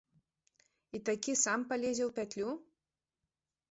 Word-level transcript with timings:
І 0.97 1.03
такі 1.11 1.37
сам 1.43 1.59
палезе 1.69 2.03
ў 2.05 2.11
пятлю? 2.19 2.49